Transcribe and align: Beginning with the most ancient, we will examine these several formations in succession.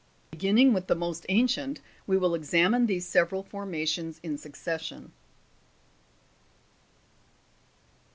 Beginning 0.31 0.73
with 0.73 0.87
the 0.87 0.95
most 0.95 1.27
ancient, 1.29 1.79
we 2.07 2.17
will 2.17 2.33
examine 2.33 2.87
these 2.87 3.07
several 3.07 3.43
formations 3.43 4.19
in 4.23 4.35
succession. 4.35 5.11